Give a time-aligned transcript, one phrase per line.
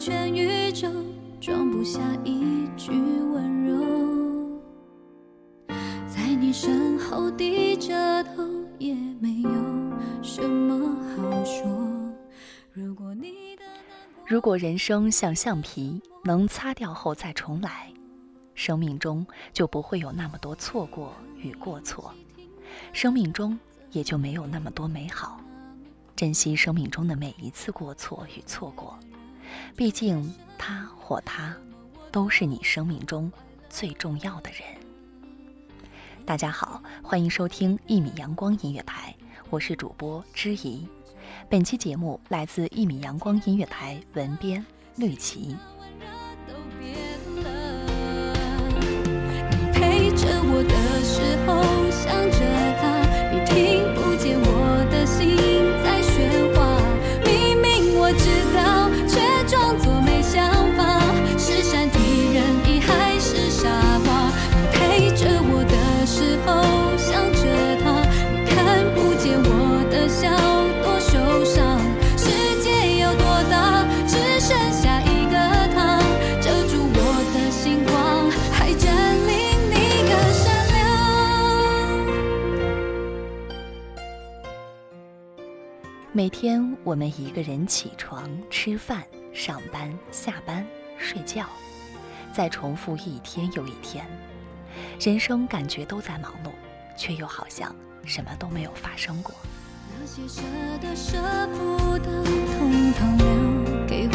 [0.00, 0.88] 全宇宙，
[1.42, 4.58] 装不下一句温柔。
[6.08, 8.42] 在你身后低着头，
[8.78, 9.50] 也没有
[10.22, 11.68] 什么好说。
[12.72, 13.62] 如果你的
[14.26, 17.92] 如果人生像橡皮，能擦掉后再重来，
[18.54, 22.10] 生命中就不会有那么多错过与过错，
[22.94, 23.58] 生命中
[23.90, 25.38] 也就没有那么多美好。
[26.16, 28.98] 珍惜生命中的每一次过错与错过，
[29.76, 31.54] 毕竟他或她
[32.10, 33.32] 都是你生命中
[33.68, 34.60] 最重要的人。
[36.26, 39.14] 大家好，欢迎收听一米阳光音乐台，
[39.48, 40.86] 我是主播知怡。
[41.48, 44.64] 本期节目来自一米阳光音乐台文编
[44.96, 45.56] 绿琪。
[45.78, 46.06] 温热
[46.46, 46.94] 都变
[47.42, 47.48] 了。
[49.50, 51.50] 你陪着我的时候，
[51.90, 52.30] 想
[86.20, 90.66] 每天我们一个人起床、吃饭、上班、下班、
[90.98, 91.46] 睡觉，
[92.30, 94.06] 再重复一天又一天，
[95.00, 96.50] 人生感觉都在忙碌，
[96.94, 99.34] 却又好像什么都没有发生过。
[99.98, 100.42] 那些舍
[100.82, 101.16] 得舍
[101.54, 104.12] 不得，统统留给回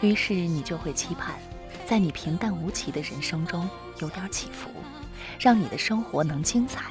[0.00, 1.34] 于是你就会期盼，
[1.86, 3.68] 在你平淡无奇的人生中
[4.00, 4.70] 有点起伏，
[5.40, 6.84] 让你的生活能精彩。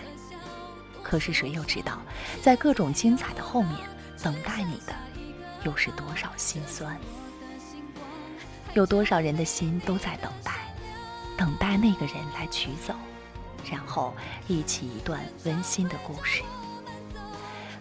[1.04, 2.02] 可是谁又知道，
[2.42, 3.78] 在各种精彩的后面，
[4.24, 4.94] 等待你的
[5.64, 7.00] 又是多少心酸？
[8.74, 10.52] 有多少人的心都在等待，
[11.38, 12.96] 等待那个人来取走，
[13.70, 14.14] 然后
[14.48, 16.44] 忆起一段温馨的故事。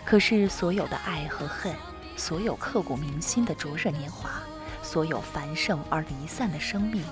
[0.05, 1.75] 可是所有的爱和恨，
[2.17, 4.31] 所有刻骨铭心的灼热年华，
[4.83, 7.05] 所有繁盛而离散的生命，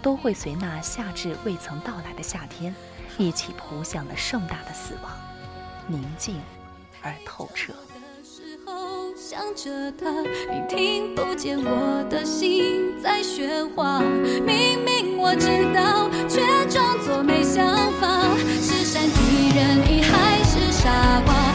[0.00, 2.74] 都会随那夏至未曾到来的夏天，
[3.18, 5.12] 一起扑向了盛大的死亡，
[5.86, 6.40] 宁静
[7.02, 7.72] 而透彻。
[9.36, 10.10] 想着他，
[10.50, 14.00] 你听不见我的心在喧哗。
[14.46, 16.40] 明明我知道，却
[16.70, 17.62] 装作没想
[18.00, 18.34] 法。
[18.62, 21.45] 是善体人意还是傻瓜？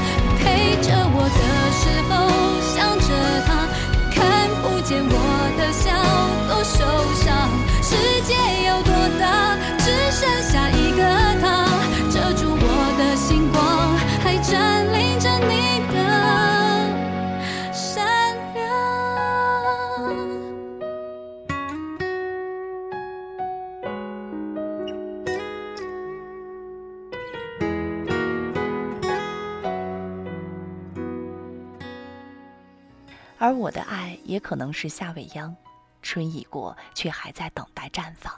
[33.41, 35.55] 而我的爱也可能是夏未央，
[36.03, 38.31] 春已过，却还在等待绽放。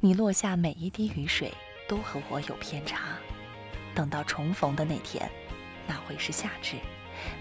[0.00, 1.54] 你落下每一滴雨水
[1.88, 3.16] 都和我有偏差，
[3.94, 5.30] 等到重逢的那天，
[5.86, 6.74] 那会是夏至，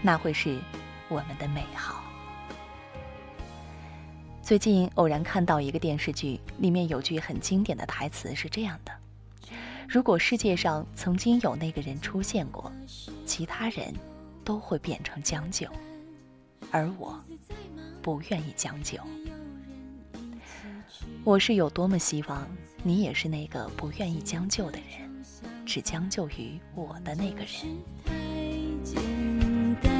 [0.03, 0.59] 那会是
[1.07, 2.03] 我们的美好。
[4.43, 8.91] 最近偶然看到一个电视剧，里面有句很经典的台词是这样的：
[9.87, 12.71] 如果世界上曾经有那个人出现过，
[13.25, 13.91] 其他人
[14.45, 15.67] 都会变成将就，
[16.71, 17.17] 而我
[18.01, 18.97] 不愿意将就。
[21.23, 22.47] 我是有多么希望
[22.83, 25.23] 你也是那个不愿意将就的人，
[25.65, 27.49] 只将就于我的那个人。
[28.83, 29.01] 简
[29.81, 29.91] 单，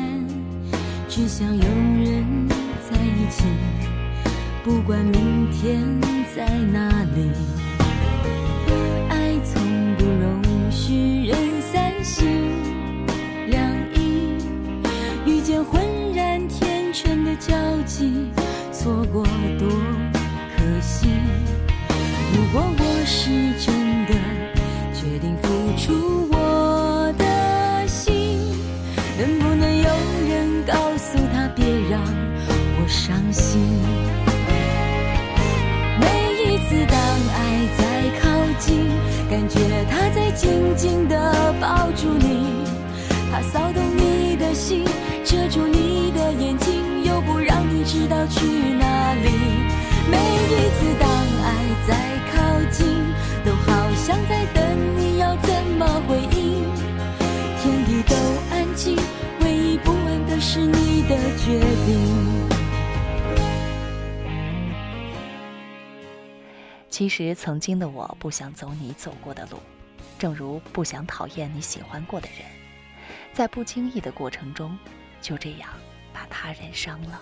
[1.07, 2.47] 只想有人
[2.89, 3.45] 在一起。
[4.63, 5.83] 不管明天
[6.35, 7.31] 在哪里，
[9.09, 12.27] 爱从不容许人散心
[13.47, 13.59] 两
[13.93, 14.37] 意。
[15.25, 15.81] 遇见浑
[17.39, 17.55] 交
[17.85, 18.27] 集，
[18.71, 19.23] 错过
[19.57, 19.69] 多
[20.57, 21.07] 可惜。
[22.35, 23.29] 如果我是
[23.65, 24.13] 真的
[66.89, 69.59] 其实，曾经的我不想走你走过的路，
[70.17, 72.45] 正如不想讨厌你喜欢过的人，
[73.31, 74.77] 在不经意的过程中，
[75.21, 75.69] 就这样
[76.11, 77.21] 把他人伤了。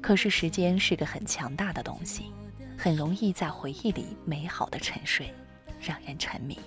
[0.00, 2.32] 可是，时间是个很强大的东西，
[2.76, 5.32] 很容易在回忆里美好的沉睡，
[5.80, 6.58] 让人沉迷。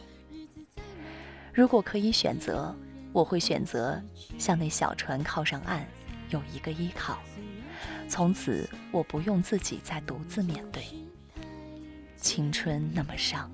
[1.54, 2.74] 如果可以选择，
[3.12, 4.02] 我会选择
[4.38, 5.86] 向那小船靠上岸，
[6.30, 7.20] 有一个依靠，
[8.08, 10.84] 从此我不用自己再独自面对。
[12.26, 13.48] 青春那么伤，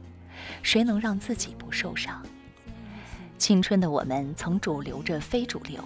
[0.63, 2.25] 谁能让自己不受伤？
[3.37, 5.83] 青春的我们曾主流着非主流，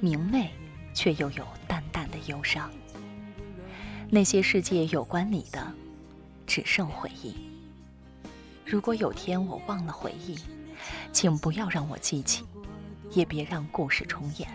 [0.00, 0.52] 明媚
[0.92, 2.70] 却又有淡淡的忧伤。
[4.10, 5.72] 那些世界有关你的，
[6.46, 7.34] 只剩回忆。
[8.66, 10.38] 如果有天我忘了回忆，
[11.12, 12.44] 请不要让我记起，
[13.12, 14.46] 也别让故事重演。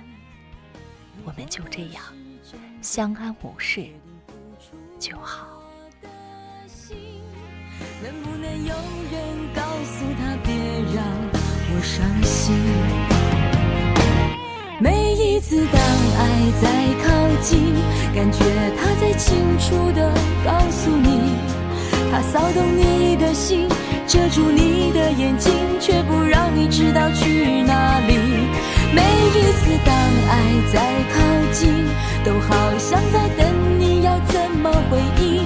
[1.25, 2.03] 我们就这样
[2.79, 3.87] 相安无事
[4.99, 5.50] 就好。
[8.03, 8.74] 能不能有
[9.12, 9.21] 人
[9.53, 10.56] 告诉他别
[10.96, 11.05] 让
[11.70, 12.55] 我伤心？
[14.79, 15.79] 每一次当
[16.17, 16.65] 爱在
[17.03, 17.60] 靠近，
[18.15, 18.43] 感觉
[18.75, 20.12] 他在清楚的
[20.43, 21.36] 告诉你，
[22.12, 23.70] 他骚动你的心，
[24.08, 28.17] 遮住你的眼睛，却不让你知道去哪里。
[28.96, 29.93] 每一次当
[30.27, 30.34] 爱
[30.74, 30.81] 在
[31.13, 31.22] 靠
[31.53, 31.72] 近，
[32.25, 35.46] 都好像在等你要怎么回应。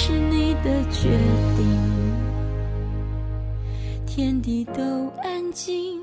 [0.00, 1.08] 是你的决
[1.56, 1.66] 定，
[4.06, 6.00] 天地都安静。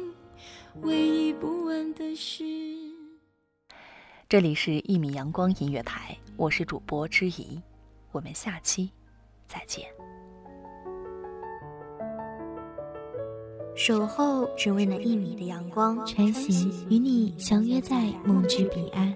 [0.82, 2.44] 唯一不安的是，
[4.28, 7.58] 这里是一米阳光音乐台，我是主播之怡，
[8.12, 8.92] 我们下期
[9.48, 9.86] 再见。
[13.78, 19.16] 守候只为那一米的阳光，穿行与你相约在梦之彼岸。